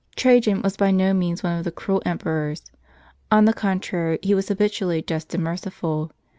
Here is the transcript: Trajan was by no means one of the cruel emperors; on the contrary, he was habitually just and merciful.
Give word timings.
Trajan 0.15 0.63
was 0.63 0.77
by 0.77 0.89
no 0.89 1.13
means 1.13 1.43
one 1.43 1.59
of 1.59 1.63
the 1.63 1.69
cruel 1.71 2.01
emperors; 2.07 2.63
on 3.29 3.45
the 3.45 3.53
contrary, 3.53 4.17
he 4.23 4.33
was 4.33 4.47
habitually 4.47 5.03
just 5.03 5.35
and 5.35 5.43
merciful. 5.43 6.11